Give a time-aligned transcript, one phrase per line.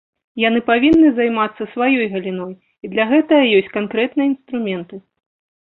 [0.43, 2.57] Яны павінны займацца сваёй галіной,
[2.87, 4.95] і для гэтага ёсць канкрэтныя інструменты.